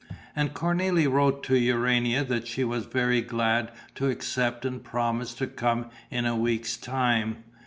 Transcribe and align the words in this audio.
And 0.35 0.55
Cornélie 0.55 1.05
wrote 1.07 1.43
to 1.43 1.55
Urania 1.59 2.23
that 2.23 2.47
she 2.47 2.63
was 2.63 2.87
very 2.87 3.21
glad 3.21 3.71
to 3.93 4.09
accept 4.09 4.65
and 4.65 4.83
promised 4.83 5.37
to 5.37 5.45
come 5.45 5.91
in 6.09 6.25
a 6.25 6.35
week's 6.35 6.75
time. 6.75 7.43